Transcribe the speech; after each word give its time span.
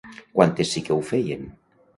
Quantes 0.37 0.71
sí 0.77 0.83
que 0.87 0.97
ho 0.97 0.99
feien? 1.13 1.47